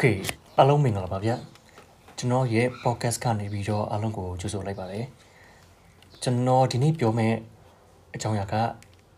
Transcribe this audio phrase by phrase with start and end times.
[0.00, 0.18] Okay
[0.58, 1.30] အားလုံးမင်္ဂလာပါဗျ
[2.18, 5.04] ကျွန်တော်ရဲ့ podcast ကနေပြီးတော့အားလုံးကိုကြိုဆိုလိုက်ပါတယ်
[6.22, 7.36] ကျွန်တော်ဒီနေ့ပြောမယ့်
[8.14, 8.54] အကြောင်းအရာက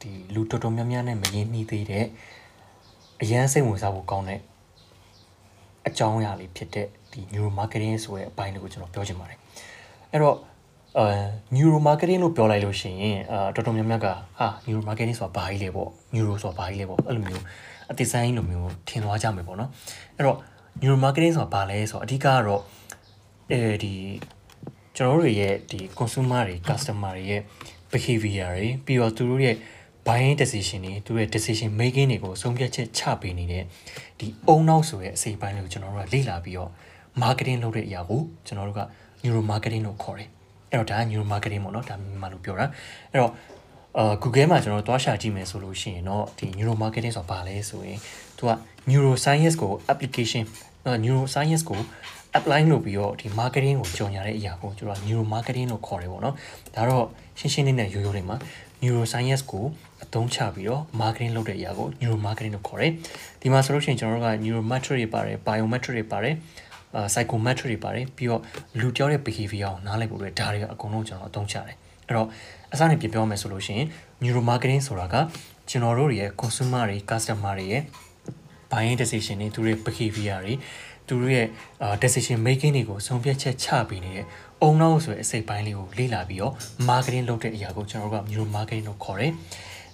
[0.00, 2.06] ဒီလူတော်တော်များများနဲ့မရင်းနှီးသေးတဲ့
[3.22, 4.40] အရန်စိတ်ဝင်စားဖို့ကောင်းတဲ့
[5.88, 9.38] အကြောင်းအရာလေးဖြစ်တဲ့ဒီ neuro marketing ဆိုတဲ့အပိုင်းလေးကိုကျွန်တော်ပြောချင်ပါတယ်
[10.10, 10.36] အဲ့တော့
[10.98, 11.06] အဲ
[11.56, 14.06] neuro marketing လို့ပြောလိုက်လို့ရှိရင်အာတော်တော်များများက
[14.38, 17.44] ဟာ neuro marketing ဆိုတာဘာကြီးလဲပေါ့ neuro ဆိုတာဘာကြီးလဲပေါ့အဲ့လိုမျိုး
[17.90, 19.70] အသစ်ဆိုင်လိုမျိုးထင်သွားကြမယ်ပေါ့နော်
[20.16, 20.38] အဲ့တော့
[20.80, 22.62] neuro marketing ဆိုတာဘာလဲဆိုတော့အဓိကကတော့
[23.52, 23.94] အဲဒီ
[24.96, 27.42] ကျွန်တော်တို့ရဲ့ဒီ consumer တွေ customer တွေရဲ့
[27.92, 29.56] behavior တွေပြီးတော့သူတို့ရဲ့
[30.06, 33.64] buying decision တွေသူတို့ရဲ့ decision making တွေကိုဆုံးဖြတ်ချက်ချပေးနေတဲ့
[34.18, 36.70] ဒီအုံနောက်ဆိုတဲ့အစိပ်ပိုင်းတွေကိုကျွန်တော်တို့ကလေ့လာပြီးတော့
[37.22, 38.82] marketing လုပ်တဲ့အရာကိုကျွန်တော်တို့က
[39.22, 40.28] neuro marketing လို့ခေါ်တယ်
[40.70, 42.66] အဲ့တော့ဒါက neuro marketing ပေါ့နော်ဒါမြန်မာလိုပြောတာ
[43.10, 43.32] အဲ့တော့
[43.98, 47.98] အာ Google မှာကျွန်တော်တွားရှာကြည့်မယ်ဆိုလို့ရှိရင်တော့ဒီ neuro marketing ဆိုတာဘာလဲဆိုရင်
[48.38, 48.52] သူက
[48.90, 50.44] neuroscience ကို application
[51.04, 51.80] neuroscience ကို
[52.38, 56.34] apply လုပ်ပြီးတော့ဒီ marketing ကိုကြော်ညာတဲ့အရာကိုကျွန်တော် neuro marketing လို့ခေါ်တယ်ပေါ့နော်
[56.74, 57.06] ဒါတော့
[57.38, 58.36] ရှင်းရှင်းလေးနဲ့ရိုးရိုးလေးမှာ
[58.82, 59.64] neuroscience ကို
[60.02, 62.92] အသုံးချပြီးတော့ marketing လုပ်တဲ့အရာကို neuro marketing လို့ခေါ်တယ်
[63.40, 66.34] ဒီမှာဆိုလို့ရှိရင်ကျွန်တော်တို့က neurometric တွေပါတယ် biometric တွေပါတယ်
[66.96, 68.42] အာ psychometric တွေပါတယ်ပြီးတော့
[68.80, 71.76] လူတယောက်ရဲ့ behavior ကိုနားလည်ဖို့အတွက်ဒါတွေကအကုန်လုံးကျွန်တော်အသုံးချတယ်
[72.10, 72.28] အဲ့တော့
[72.72, 73.86] အစနေပြပြောမယ်ဆိုလို့ရှိရင်
[74.22, 75.14] neuro marketing ဆိုတာက
[75.68, 77.82] ကျွန်တော်တို့ရဲ့ consumer တွေ customer တွေရဲ့
[78.70, 80.54] buying decision တွေသူတို့ရဲ့ behavior တွေ
[81.08, 81.46] သူတို့ရဲ့
[82.02, 84.26] decision making တွေကိုဆုံးဖြတ်ချက်ချပေးနေတဲ့
[84.62, 86.54] အုံနောက်ဆိုတဲ့အစိတ်ပိုင်းလေးကိုလေ့လာပြီးတော့
[86.88, 89.32] marketing လုပ်တဲ့အရာကိုကျွန်တော်တို့က neuro marketing လို့ခေါ်တယ်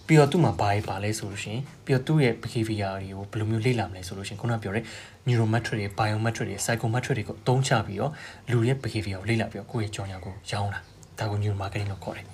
[0.07, 4.85] ပြီးတော့သူ့မှာဘာတွေပါလဲဆိုလို့ရှိရင်ပြီးတော့သူ့ရဲ့ behavior တွေကိုဘယ်လိုမျိုးလေ့လာမလဲဆိုလို့ရှိရင်ခုနပြောတဲ့
[5.27, 8.13] neurometric တွေ biometric တွေ psychometric တွေကိုအသုံးချပြီးတော့
[8.51, 10.81] လူရဲ့ behavior ကိုလေ့လာပြီးတော့ကိုယ့်ရဲ့ကြောင်ညာကိုရောင်းတာ
[11.19, 12.27] ဒါကို neuro marketing လို့ခေါ်တယ်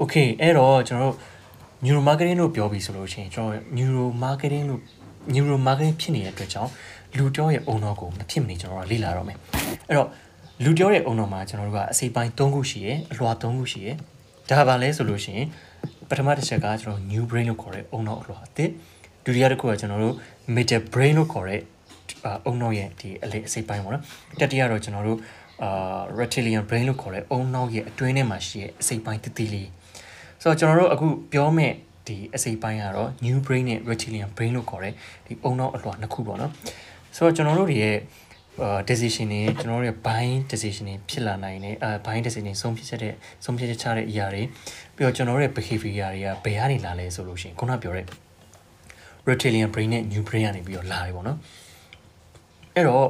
[0.00, 1.16] okay အဲ့တော့ကျွန်တော်တို့
[1.84, 4.80] neuro marketing လို့ပြောပြီးဆိုလို့ရှိရင်ကျွန်တော် neuro marketing လို့
[5.34, 6.70] neuro marketing ဖြစ်နေတဲ့အတွက်ကြောင့်
[7.16, 9.38] လူပြောရဲ့အုံတော်ကိုမဖြစ်မနေကျွန်တော်တို့လေ့လာတော့မယ်
[9.88, 10.08] အဲ့တော့
[10.64, 13.96] လူပြောရဲ့အုံတော်မှာကျွန်တော်တို့ကအစိပ်ပိုင်း၃ခုရှိရယ်အလွှာ၃ခုရှိရယ်
[14.48, 15.46] ဒါကဘာလဲဆိုလို့ရှိရင်
[16.08, 18.70] ပထမတစ်ချက်ကကျွန်တော် new brain လို့ခေါ်တဲ့အုံတော်အလွှာအသစ်
[19.24, 20.14] ဒုတိယတစ်ခုကကျွန်တော်တို့
[20.54, 21.60] middle brain လို့ခေါ်တဲ့
[22.46, 24.04] အုံနောက်ရဲ့ဒီအလေအစိပ်ပိုင်းပေါ့နော်
[24.40, 25.18] တတိယတော့ကျွန်တော်တို့
[25.62, 29.68] အာ reptilian brain လို့ခေါ်တဲ့အုံနောက်ရဲ့အတွင်းထဲမှာရှိတဲ့အစိပ်ပိုင်းတည်တည်လေး
[30.42, 31.72] ဆိုတော့ကျွန်တော်တို့အခုပြောမဲ့
[32.06, 34.94] ဒီအစိပ်ပိုင်းကတော့ new brain နဲ့ reptilian brain လို့ခေါ်တဲ့
[35.26, 36.52] ဒီအုံနောက်အလွှာနှစ်ခုပေါ့နော်
[37.16, 37.96] ဆိုတော့ကျွန်တော်တို့တွေရဲ့
[38.62, 43.14] အာ decision တွေကျွန်တော်တို့ရဲ့ buying decision တွေဖြစ်လာနိုင်တယ်အာ buying decision တွေဆုံးဖြတ်ချက်တဲ့
[43.44, 44.42] ဆုံးဖြတ်ချက်ချတဲ့အရာတွေ
[44.94, 48.06] ပြီးတော့ကျွန်တော်တို့ရဲ့ behavior တွေကဘယ်ကနေလာလဲဆိုလို့ရှိရင်ခုနပြောတဲ့
[49.28, 51.38] reptilian brain နဲ့ new brain ကနေပြီးတော့လာတယ်ပေါ့နော်
[52.74, 53.06] အဲ့တော့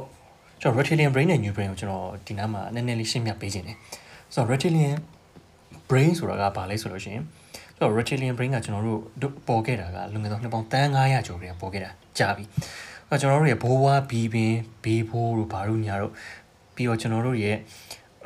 [0.63, 3.77] ကျွန်တော် reptilian brain နဲ့ new brain ကိုကျွန်တော်ဒီနားမှာနည်းနည်းလေးရှင်းပြပေးခြင်းတယ်
[4.33, 4.95] ဆိုတော့ reptilian
[5.89, 7.23] brain ဆိုတာကဘာလဲဆိုလို့ရှိရင်
[7.75, 8.99] ဆိုတော့ reptilian brain ကကျွန်တော်တို့
[9.47, 12.43] ပေါ်ခဲ့တာကလွန်ခဲ့သောနှစ်ပေါင်း1900ကျော်ကတည်းကပေါ်ခဲ့တာကြာပြီ
[13.09, 14.53] အဲကျွန်တော်တို့ရဲ့ဘိုးဝါဘီပင်
[14.83, 16.13] ဘေးဘိုးတို့ဘာတို့ညာတို့
[16.75, 17.57] ပြီးတော့ကျွန်တော်တို့ရဲ့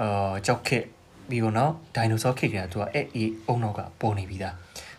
[0.02, 0.84] အာကြောက်ခက်
[1.30, 4.56] ပြီးတော့နောက်ဒိုင်နိုဆောခက်ကသူကအဲ့အေးအုံနောက်ကပေါ်နေပြီးသား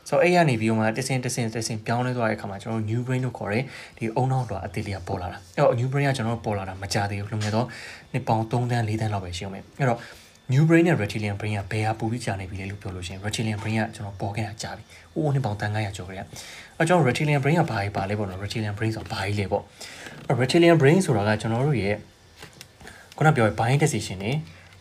[0.08, 3.62] ဆိုတော့အဲ့ရနေပြီးတော့မှတစင်တစင်တစင်ပြောင်းလဲသွားတဲ့အခါမှာကျွန်တော် new brain လို့ခေါ်တဲ့
[3.98, 7.66] ဒီအုံနောက်တော့အသေးလေးကပေါ်လာတာအဲ့တော့ new brain ကကျွန်တော်ပေါ်လာတာမကြသေးဘူးလုံခဲ့တော့
[8.12, 9.98] နှစ်ပေါင်း3တန်း4တန်းလောက်ပဲရှိအောင်မယ်အဲ့တော့
[10.52, 14.82] new brain နဲ့ reptilian brain ကဘယ်ဟာပူပြီးကြာနေပြီလဲလို့ပြောလို့ရှိရင် reptilian brain ကကျွန်တော်ပေါ်ခဲ့တာကြာပြီ။
[15.14, 16.20] အိုးနှစ်ပေါင်းတန်900ကျော်ခဲ့ရ။
[16.78, 19.62] အဲကျွန်တော် reptilian brain ကဘာကြီးပါလဲပေါ့နော် reptilian brain ဆိုတာဘာကြီးလဲပေါ့။
[20.40, 21.94] reptilian brain ဆိုတာကကျွန်တော်တို့ရဲ့
[23.16, 24.32] ခုနပြောတဲ့ buying decision တွေ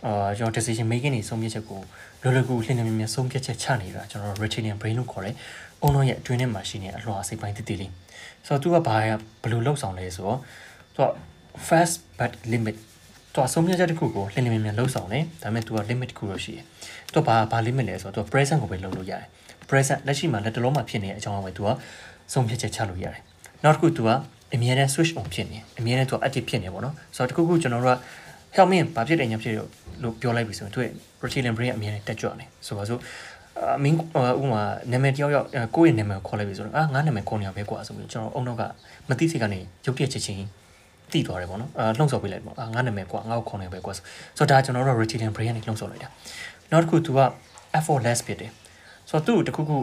[0.06, 1.82] အာကျွန်တော် decision making တွေဆုံးဖြတ်ချက်ကို
[2.24, 5.36] လောလောကူလှည့်နေမြင်မြင်ဆုံးဖြတ်ချက်ချနေတာကျွန်တော် reptilian brain လို့ခေါ်တယ်။
[5.82, 7.92] အုံတော့ရဲ့အတွင်းထဲမှာရှိနေတဲ့အလွှာစိတ်ပိုင်းတည်တည်လေး။
[8.48, 10.40] ဆိုတော့သူကဘာဘယ်လိုလောက်ဆောင်လဲဆိုတော့
[10.96, 11.08] သူက
[11.68, 12.76] fast but limit
[13.34, 16.64] သူကဆုံးဖြတ်ချက်တစ်ခုကိုလှည့်နေမြင်မြင်လောက်ဆောင်တယ်။ဒါပေမဲ့သူက limit တစ်ခုတော့ရှိတယ်။
[17.14, 19.28] သူကဘာဘာ limit လဲဆိုတော့သူက present ကိုပဲလုပ်လို့ရတယ်။
[19.70, 21.70] present လက်ရှိမှာလက်တလုံးမှာဖြစ်နေတဲ့အကြောင်းအရာပဲသူက
[22.34, 23.22] ဆုံးဖြတ်ချက်ချလို့ရတယ်။
[23.64, 24.10] နောက်တစ်ခုသူက
[24.54, 27.98] အမြဲတမ်း switch on ဖြစ်နေ။အမြဲတမ်းသူက active ဖြစ်နေပေါ့နော်။ဆိုတော့တစ်ခုခုကျွန်တော်တို့က
[28.56, 29.58] help me ဘာဖြစ်တယ်ညာဖြစ်တယ်
[30.04, 30.92] လို့ပြောလိုက်ပြီဆိုရင်သူ့ရဲ့
[31.24, 33.00] reptilian brain အမြဲတမ်းတက်ကြွနေဆိုပါစို့
[33.76, 33.96] အမင်း
[34.44, 38.64] ဥမာနာမည်တယောက်ယောက်ကိုယ့်ရဲ့နာမည်ကိုခေါ်လိုက်ပြီဆိုတော့အာငါနာမည်ခေါ်နေရပဲကွာဆိုပြီးကျွန်တော်အုံနောက်က
[39.10, 40.46] မသိစိတ်ကနေရုပ်ပြချက်ချင်း
[41.12, 44.04] တိသွားတယ်ပေါ့နော်အာလှုံ့ဆော်ပေးလိုက်ပေါ့အာငါနာမည်ကွာငါ့ကိုခေါ်နေပဲကွာဆို
[44.38, 46.10] တော့ဒါကျွန်တော်တို့ reptilian brain ကနေလှုံ့ဆော်လိုက်တာ
[46.72, 47.20] နောက်တစ်ခု तू က
[47.78, 48.52] effortless ဖြစ်တယ်
[49.10, 49.78] ဆိုတော့သူ့တခုခု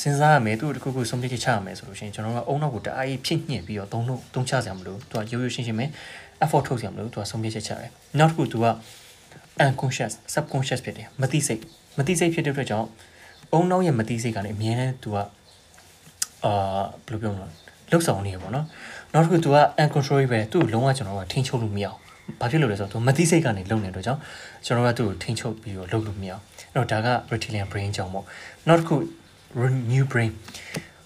[0.00, 5.86] စဉ်းစားရမယ်သူ့တခုခုဆုံးဖြတ်ချက်ချရမယ်ဆိုလို့ရှိရင်ကျွန်တော်တို့ကအုံနောက်ကိုတအားကြီးဖြစ်ညှင့်ပြီးတော့သုံးလို့သုံးချစရာမလိုသူကရိုးရိုးရှင်းရှင်းပဲ
[6.43, 8.65] effort ထုတ်စရာမလိုသူကဆုံးဖြတ်ချက်ချတယ်နောက်တစ်ခု तू က
[9.65, 11.61] unconscious subconscious ဖြစ်တယ်မသိစိတ်
[11.97, 12.87] မသိစိတ်ဖြစ်တဲ့အတွက်ကြောင့်
[13.53, 15.17] အုံနောက်ရဲ့မသိစိတ်ကနေအမြဲတမ်း तू က
[16.45, 17.47] အာဘယ်လိုပြောမလဲ
[17.91, 18.65] လှုပ်ဆောင်နေရပေါ့နော်
[19.13, 21.97] နောက်တစ်ခု तू က uncontrollable သူ့လုံးဝကျွန်တော်တို့ကထိန်းချုပ်လို့မရအောင်
[22.41, 24.21] ဘာဖြစ်လို့လဲဆိုတော့ तू မသိစိတ်ကနေလုံနေတဲ့အတွက်ကြောင့်
[24.65, 26.41] ကျွန်တော်ကသူ့ကိုထိန်းချုပ်ပြီးတော့လုပ်လို့မရအောင်
[26.73, 28.25] အဲ့တော့ဒါက reptilian brain ကြောင့်ပေါ့
[28.67, 28.95] နောက်တစ်ခု
[29.93, 30.31] new brain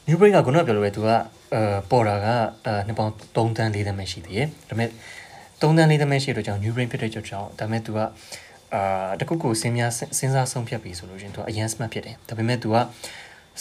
[0.08, 1.10] new brain ကခုနကပြောလို့ပဲ तू က
[1.54, 1.62] အဲ
[1.92, 2.28] ပေါ်တာက
[2.66, 4.90] အဲနှစ်ပေါင်း3တန်း4တန်းပဲရှိသေးတယ်ဒါပေမဲ့
[5.62, 7.30] 3တန်း4တန်းရှိတော့ကြောင့် new brain ဖြစ်တဲ့ကြောင့်
[7.60, 8.00] ဒါပေမဲ့ तू က
[8.76, 12.76] အာတခုခုစဉ်းများစဉ်းစားဆုံးဖြတ်ပြီးဆိုလို့ရှင် तू အရင် smart ဖြစ်တယ်ဒါပေမဲ့ तू က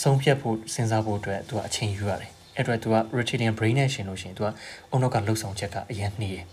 [0.03, 4.47] ဆုံးဖြတ်ဖို့စဉ်းစားဖို့အတွက် तू အချိန်ယူရတယ်အဲ့တော့ तू က reptilian brain နဲ့ရှင်လို့ရှင် तू က
[4.91, 6.45] အုံနောက်ကလှုပ်ဆောင်ချက်ကအရင်နှီးတယ်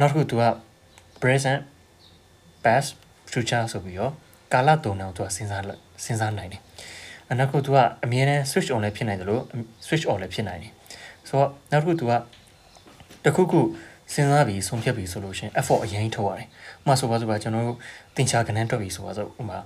[0.00, 0.42] နောက်တစ်ခု तू က
[1.22, 1.60] present
[2.64, 2.88] past
[3.32, 4.12] future ဆိုပြီးတော့
[4.52, 5.62] ကာလတုံအောင် तू ကစဉ်းစား
[6.04, 6.62] စဉ်းစားနိုင်တယ်
[7.30, 9.42] အနောက်ခု तू ကအမြဲတမ်း switch on လည်းဖြစ်နိုင်တယ်လို့
[9.86, 10.72] switch off လည်းဖြစ်နိုင်တယ်
[11.28, 12.12] ဆိုတော့နောက်တစ်ခု तू က
[13.24, 13.60] တခုခု
[14.13, 16.47] စဉ်းစားပြီးဆုံးဖြတ်ပြီးဆိုလို့ရှိရင် effort အရင်ထုတ်ရတယ်။
[16.81, 17.77] ဥပမာဆိုပါဆိုပါကျွန်တော်တို့
[18.17, 19.59] တင်ချာကဏ္ဍတွက်ပြီးဆိုပါဆိုဥပမာ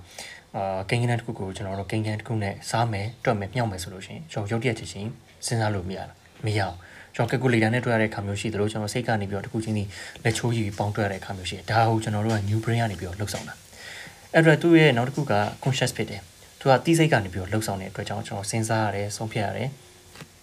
[0.56, 5.10] အာကိန်းကဏ္ဍတစ်ခုကိုကျွန်တော်တို့ကိန်းကဏ္ဍတစ်ခုနဲ့စားမယ်တွက်မယ်မြောက်မယ်ဆိုလို့ရှိရင်ကျွန်တော်ရုပ်တရက်ချင်ချင်း
[5.46, 6.10] စဉ်းစားလို့မရဘူး။
[6.46, 6.76] မရအောင်
[7.14, 9.84] ကျွန်တော် calculator နဲ့တွက်ရတဲ့ခါမျိုးရှိတယ်လို့ကျွန်တော်စိတ်ကနေပြီးတော့တစ်ခုချင်းစီ
[10.24, 13.54] လက်ချိုးယူပြီးပေါင်းတွက်ရတဲ့ခါမျိုးရှိတယ်။ဒါကိုကျွန်တော်တို့က new brain ကနေပြီးတော့လှုပ်ဆောင်တာ။
[14.34, 16.20] အဲ့တော့သူ့ရဲ့နောက်တစ်ခုက conscious ဖြစ်တယ်။
[16.60, 19.68] သူကတိစိတ်ကနေပြီးတော့လှုပ်ဆောင်တဲ့အတွက်ကြောင့်ကျွန်တော်စဉ်းစားရတယ်ဆုံးဖြတ်ရတယ်။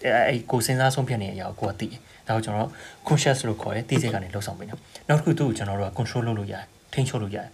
[0.06, 2.70] အဲကိုစဉ်းစားဆုံးဖြတ်နေတဲ့အရာကိုကိုကသိတယ်ဒါကိုကျွန်တော်
[3.08, 4.78] conscious လို့ခေါ်တယ်သိစိတ်ကနေလှုပ်ဆောင်ပေးတယ်
[5.08, 7.50] နောက်တစ်ခုသူ့ကိုကျွန်တော်တို့က control လုပ်လို့ရတယ်ထိန်းချုပ်လို့ရတယ်ဥ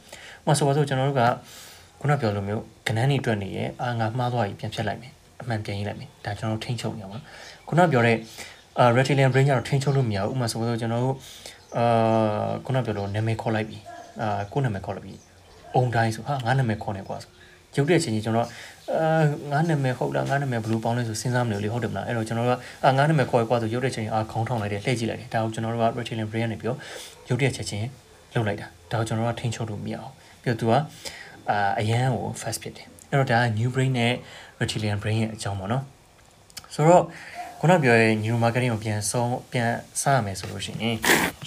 [0.45, 1.23] ပမာဆိုပါစို့ကျွန်တော်တို့က
[1.99, 5.11] ခုနပြောလိုမျိုးကနန်းနေတွေ့နေရဲ့အာငါမှားသွားပြီပြန်ဖြတ်လိုက်မယ်
[5.41, 7.19] အမှန်ပြန်ရေးလိုက်မယ်ဒါကျွန်တော်တို့ထိန်းချုပ်နေအောင်ပါ
[7.67, 8.17] ခုနပြောတဲ့
[8.79, 11.15] အာ reptilian brain ကတော့ထိန်းချုပ်လို့မရဘူးဥပမာဆိုပါစို့ကျွန်တော်တို့
[11.77, 13.77] အာခုနပြောလို့နာမည်ခေါ်လိုက်ပြီ
[14.21, 15.13] အာကိုနာမည်ခေါ်လိုက်ပြီ
[15.75, 17.31] အုံတိုင်းဆိုဟာငါနာမည်ခေါ်နေကွာဆို
[17.75, 18.47] ရုပ်တဲ့အချိန်ကြီးကျွန်တော်
[18.93, 26.77] အာငါနာမည်ဟုတ်လားငါနာမည်ဘယ်လိုပေါင်းလဲဆိုစဉ်းစားမလို့လေဟုတ်တယ်မလားအဲ့တော့ကျွန်တော်တို့ကအာငါနာမည်ခေါ်ရကွာဆိုရုပ်တဲ့အချိန်အာခေါင်းထောင်လိုက်တယ်လှည့်ကြည့်လိုက်တယ်ဒါကိုကျွန်တော်တို့က reptilian brain ကနေပြီးတော့
[27.29, 27.87] ရုပ်တဲ့ချက်ချင်း
[28.33, 30.11] လှုပ်လိုက်တာဒါကိုကျွန်တော်တို့ကထိန်းချုပ်လို့မရအောင်
[30.41, 30.73] ပြီးတော့သူက
[31.49, 34.13] အာအရန်ကို fast ဖြစ်တယ်အဲ့တော့ဒါက new brain နဲ့
[34.59, 35.83] reptilian brain ရဲ့အကြောင်းပေါ့နော်
[36.73, 37.03] ဆိုတော့
[37.61, 39.71] ခုနပြောရဲ့ new marketing ကိုပြန်ဆုံးပြန်
[40.01, 40.95] စရမယ်ဆိုလို့ရှိရင်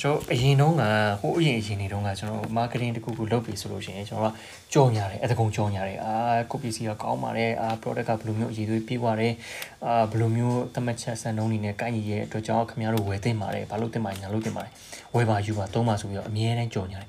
[0.01, 0.85] ကျွန်တော်အရင်တုန်းက
[1.21, 4.35] ဟိုအရင်အရင်နေတုန်းကကျွန်တော် marketing တခုခုလုပ်ပြီဆိုလို့ရှိရင်ကျွန်တော်က
[4.73, 6.15] ကြော်ညာတယ်အတကုံကြော်ညာတယ်အာ
[6.51, 9.35] ကိုပစ္စည်းကကောင်းပါတယ်အာ product ကဘယ်လိုမျိုးအရေးသွေးပြေးသွားတယ်
[9.87, 14.73] အာဘယ်လိုမျိုးသတ်မှတ်ချက်စံနှုန်းတွေနဲ့ကိုက်ညီရဲ့အတွက်ကြောင့်ခင်ဗျားတို့ဝယ်သင့်ပါတယ်ဘာလို့သင့်ပါညာလို့သင့်ပါတယ်
[15.15, 17.09] ဝယ်ပါယူပါသုံးပါဆိုပြီးတော့အမြဲတမ်းကြော်ညာတယ်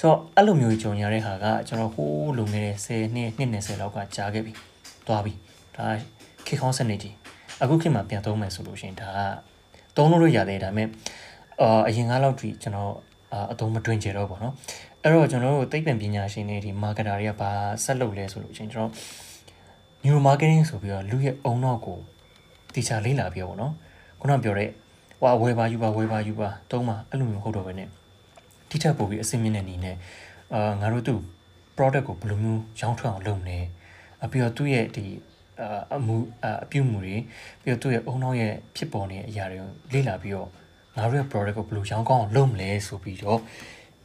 [0.00, 4.52] ဆိုတော့အဲ့လိုမျိုးကြော်ညာတဲ့ဟာကကျွန်တော်ဟိုးလုံနေတဲ့10နှစ်နှစ်20လောက်ကကြားခဲ့ပြီ
[5.06, 5.32] သွားပြီ
[5.76, 5.86] ဒါ
[6.46, 7.25] ခေတ်ခေါင်းစနစ်ကြီး
[7.62, 9.18] အခုခေတ်မှာပြန်သုံးမယ်ဆိုလို့ရှိရင်ဒါက
[9.96, 10.88] သုံးလို့ရရတယ်ဒါပေမဲ့
[11.62, 12.92] အာအရင်ကလောက်ထိကျွန်တော်
[13.52, 14.54] အသုံးမတွင်ကြတော့ပေါ့နော်
[15.02, 17.50] အဲ့တော့ကျွန်တော်တို့သိပ္ပံပညာရှင်တွေဒီ marketer တွေကဘာ
[17.84, 18.92] ဆက်လုပ်လဲဆိုလို့ချင်းကျွန်တော်
[20.04, 21.98] neuro marketing ဆိုပြီးတော့လူရဲ့အုံနောက်ကို
[22.74, 23.72] တေချာလေ့လာပြောပေါ့နော်
[24.20, 24.70] ခုနပြောတဲ့
[25.20, 27.84] ဟွာဝယ်ပါယူပါဝယ်ပါယူပါသုံးပါအဲ့လိုမျိုးဟုတ်တော့ပဲ ਨੇ
[28.70, 29.96] တိထက်ပို့ပြီးအစင်းမြင့်တဲ့နေနဲ့
[30.54, 31.14] အာငါတို့သူ
[31.76, 33.58] product ကိုဘယ်လိုမျိုးရောင်းထွက်အောင်လုပ်နေ
[34.24, 35.04] အပြီးတော့သူ့ရဲ့ဒီ
[35.94, 37.16] အမှုအပြုမှုတွေ
[37.62, 40.48] ပြီးတော့သူ့ရဲ့အုံနောက်ရဲ့ဖြစ်ပေါ်နေတဲ့အရာတွေကိုလေ့လာပြီးတော့
[40.96, 43.38] ငါတို့ရဲ့ product ကိုဘယ်လိုရောင်းကောင်းအောင်လုပ်မလဲဆိုပြီးတော့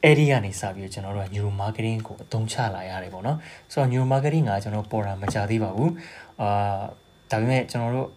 [0.04, 3.38] အဲ့ဒီကနေစပြီးကျွန်တော်တို့က neuro marketing ကိုအသုံးချလာရတယ်ပေါ့နော်
[3.72, 5.92] ဆိုတော့ neuro marketing ကကျွန်တော်ပေါ်တာမကြသေးပါဘူး
[6.42, 6.82] အာ
[7.32, 8.10] ဒါပေမဲ့ကျွန်တော်တို့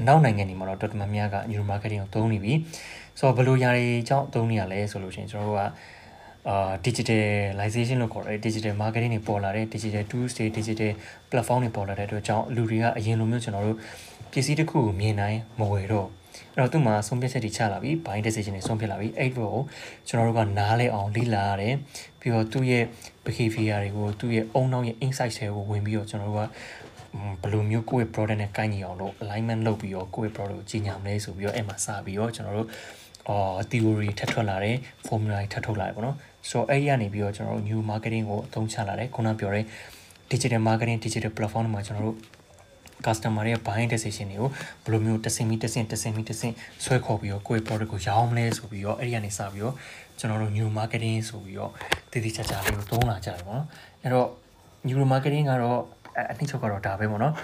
[0.00, 2.52] အနောက်နိုင်ငံတွေမှာတော့တော်တော်များများက neuro marketing ကိုသုံးနေပြီ
[3.18, 5.62] ဆိုတော့ဘယ်လိုຢာတွေအကြောင်းသုံးနေရလဲဆိုလို့ရှိရင်ကျွန်တော်တို့က
[6.48, 10.92] အာ digitalization လို့ခေါ်တယ် digital marketing တွေပေါ်လာတဲ့ digital tools တွေ digital
[11.30, 13.78] platform တွေပေါ်လာတဲ့အတွက်ကြောင့်လူတွေကအရင်လိုမျိုးကျွန်တော်တို့
[14.32, 16.08] ပစ္စည်းတစ်ခုကိုမြင်နိုင်မဝယ်တော့
[16.56, 19.60] အဲ့တော့သူ့မှာဆုံးဖြတ်ချက်တွေချလာပြီ buying decision တွေဆုံးဖြတ်လာပြီအဲ့တော့
[20.08, 21.74] ကျွန်တော်တို့ကနားလဲအောင်လေ့လာရတယ်
[22.20, 22.84] ပြီးတော့သူ့ရဲ့
[23.24, 26.42] behavior တွေကိုသူ့ရဲ့အုံနောက်ရဲ့ insight တွေကိုဝင်ပြီးတော့ကျွန်တော်တို့က
[27.42, 32.68] ဘယ်လိုမျိုးကိုယ့်ရဲ့ product နဲ့ကိုက်ညီအောင်လို့ alignment လုပ်ပြီးတော့ကိုယ့်ရဲ့ product ကိုကြီးညာမလဲဆိုပြီးတော့အဲ့မှာစပြီးတော့ကျွန်တော်တို့
[33.28, 34.76] အော် theory ထပ်ထွက်လာတယ်
[35.06, 36.16] formula ထပ်ထုတ်လာတယ်ပေါ့နော်
[36.48, 39.64] ဆိုတော့အဲ့ဒီကနေပြီးတော့ကျွန်တော်တို့ new marketing ကိုအသုံးချလာတယ်ခုနပြောတဲ့
[40.30, 42.18] digital marketing digital platform မှာကျွန်တော်တို့
[43.06, 46.52] customer ရဲ့ buying decision တွေကိုဘယ်လိုမျိုးတစ်စင်မီတစ်စင်တစ်စင်မီတစ်စင်
[46.84, 49.74] ဆွဲခေါ်ပြီးတော့ကိုယ့်ရဲ့ product ကိုရောင်းမလဲဆိုပြီးတော့အဲ့ဒီကနေစပြီးတော့
[50.18, 51.70] ကျွန်တော်တို့ new marketing ဆိုပြီးတော့
[52.10, 53.66] တည်တည်ချာချာလေးကိုသုံးလာကြတယ်ပေါ့နော်
[54.02, 54.28] အဲ့တော့
[54.88, 55.80] new marketing ကတော့
[56.30, 57.34] အနှစ်ချုပ်ကတော့ဒါပဲပေါ့နော်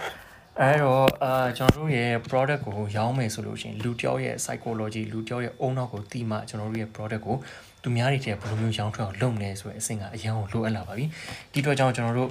[0.62, 7.36] အဲ့တော့အာကျွန်တော်တို့ရဲ့ product ကိုရောင်းမယ်ဆိုလို့ရှိရင်လူတယောက်ရဲ့ psychology လူတယောက်ရဲ့အုံနောက်ကိုတီးမှကျွန်တော်တို့ရဲ့ product ကို
[7.82, 11.04] သူများတွေထဲဘယ်လိုမျိုးရောင်းထွက်အောင်လုပ်မလဲဆိုတဲ့အဆင့်ကအရင်ကလိုအပ်လာပါပြီ
[11.52, 12.30] ဒီတော့ကြောင့်ကျွန်တော်တို့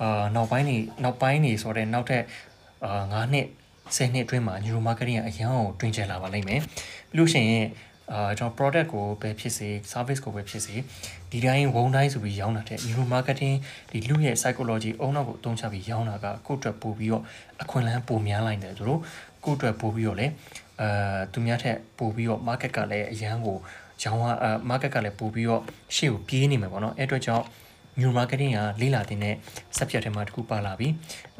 [0.00, 2.22] အာနောက်ပိုင်းနေနောက်ပိုင်းနေဆိုတဲ့နောက်ထပ်
[2.84, 3.46] အာ9နှစ်
[3.96, 6.60] 10နှစ်အတွင်းမှာ neuro marketing ကအရင်ကတွင်ကျလာပါလိမ့်မယ်
[7.10, 7.66] ပြီးလို့ရှိရင်
[8.12, 10.74] အာကျွန်တော် product ကိုပဲဖြစ်စေ service ကိုပဲဖြစ်စေ
[11.30, 13.54] ဒီတိုင်းဝုံတိုင်းဆိုပြီးရောင်းတာတဲ့ neuro marketing
[13.90, 17.22] ဒီလူရဲ့ psychology အုံနောက်ကိုအသုံးချပြီးရောင်းတာကကိုယ့်အတွက်ပို့ပြီးတော့
[17.62, 19.00] အခွင့်အလမ်းပိုများလိုက်တယ်သူတို့
[19.44, 20.32] ကိုယ့်အတွက်ပို့ပြီးတော့လည်း
[20.80, 23.56] အာသူများထက်ပို့ပြီးတော့ market ကလည်းအရန်ကို
[24.02, 25.62] ရောင်းအာ market ကလည်းပို့ပြီးတော့
[25.96, 27.44] ရှေ့ကိုပြေးနေမှာပေါ့နော်အဲ့အတွက်ကြောင့်
[28.00, 29.18] new marketing ကလေးလာတဲ့
[29.76, 30.88] set ဖြတ်ထဲမှာတခုပါလာပြီ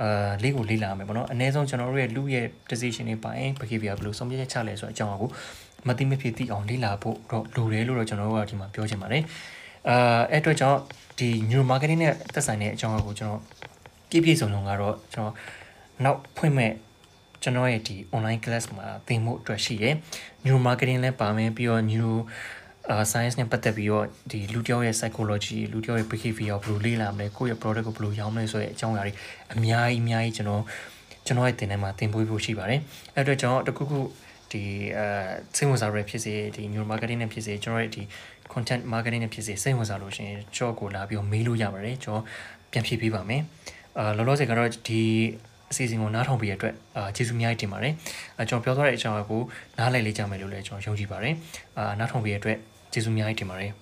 [0.02, 5.26] အာလေးကိုလေးလာမယ်ပေါ့နော်အနည်းဆုံးကျွန်တော်တို့ရဲ့လူရဲ့ decision တွေပိုင်း behavior ဘယ်လိုဆုံးဖြတ်ချက်ချလဲဆိုတဲ့အကြောင်းအကူ
[5.86, 9.22] မသိမဖြစ်သိအောင်လေးလာဖို့တော့လိုတယ်လို့တော့ကျွန်တော်တို့ကဒီမှာပြောချင်ပါတယ်
[9.88, 10.78] အာအဲ့အတွက်ကြောင့်
[11.18, 13.40] ဒီ new marketing နဲ့သက်ဆိုင်တဲ့အကြောင်းအကူကျွန်တော်
[14.10, 15.34] ပြည့်ပြည့်စုံစုံကတော့ကျွန်တော်
[16.04, 16.72] နောက်ဖွင့်မဲ့
[17.42, 19.94] ကျွန်တော်ရဲ့ဒီ online class မှာသင်ဖို့အတွက်ရှိရယ်
[20.46, 22.10] new marketing လည်းပါမယ်ပြီးတော့ new
[22.90, 29.12] အာ science နဲ့ပတ်သက်ပြီးတော့ဒီလူတစ်ယောက်ရဲ့ psychology လူတစ်ယောက်ရဲ့ behavior ဘယ်လိုလေ့လာမလဲကိုယ့်ရဲ့ product ကိုဘယ်လိုရောင်းမလဲဆိုတဲ့အကြောင်းအရာတွေ
[29.54, 30.62] အများကြီးအများကြီးကျွန်တော်
[31.26, 32.80] ကျွန်တော်ရဲ့တင်ထဲမှာသင်ပေးဖို့ရှိပါတယ်
[33.14, 33.98] အဲ့အတွက်ကျွန်တော်တခုခု
[34.52, 34.62] ဒီ
[34.96, 35.06] အဲ
[35.56, 38.02] စိတ်ဝင်စားရဖြစ်စေဒီ neural marketing နဲ့ဖြစ်စေကျွန်တော်ရဲ့ဒီ
[38.52, 42.24] content marketing နဲ့ဖြစ်စေစိတ်ဝင်စားလို့ရှိရင်ကျွန်တော်ကိုလာပြီးမေးလို့ရပါတယ်ကျွန်တော်
[42.72, 43.42] ပြန်ဖြေပေးပါမယ်
[43.98, 45.02] အာလောလောဆယ်ကတော့ဒီ
[45.70, 47.94] အစီအစဉ်ကိုနားထောင်ပေးရတဲ့အတွက်အာကျေးဇူးအများကြီးတင်ပါတယ်
[48.38, 49.42] အဲကျွန်တော်ပြောသွားတဲ့အကြောင်းအရာကို
[49.78, 51.34] နားလည်လေးကြမယ်လို့လည်းကျွန်တော်ယုံကြည်ပါတယ်
[51.78, 52.58] အာနားထောင်ပေးရတဲ့အတွက်
[52.92, 53.72] ကျေးဇူးအများကြီးတင်ပါတယ်